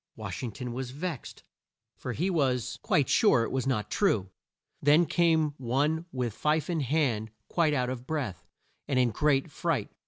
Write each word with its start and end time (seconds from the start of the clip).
Wash 0.15 0.41
ing 0.41 0.51
ton 0.51 0.73
was 0.73 0.89
vexed, 0.89 1.43
for 1.95 2.13
he 2.13 2.31
was 2.31 2.79
quite 2.81 3.07
sure 3.07 3.43
it 3.43 3.51
was 3.51 3.67
not 3.67 3.91
true. 3.91 4.31
Then 4.81 5.03
up 5.03 5.09
came 5.09 5.53
one 5.59 6.07
with 6.11 6.33
fife 6.33 6.71
in 6.71 6.79
hand, 6.79 7.29
quite 7.47 7.75
out 7.75 7.91
of 7.91 8.07
breath, 8.07 8.43
and 8.87 8.97
in 8.97 9.11
great 9.11 9.51
fright. 9.51 9.91